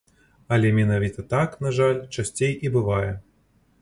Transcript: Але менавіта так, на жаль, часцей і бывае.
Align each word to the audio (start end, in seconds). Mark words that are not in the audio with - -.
Але 0.55 0.69
менавіта 0.77 1.25
так, 1.33 1.49
на 1.67 1.73
жаль, 1.81 1.99
часцей 2.17 2.59
і 2.67 2.73
бывае. 2.77 3.11